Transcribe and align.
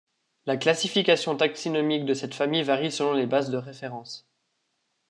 La 0.47 0.57
classification 0.57 1.37
taxinomique 1.37 2.05
de 2.05 2.15
cette 2.15 2.33
famille 2.33 2.63
varie 2.63 2.91
selon 2.91 3.13
les 3.13 3.27
bases 3.27 3.51
de 3.51 3.57
référence. 3.57 4.27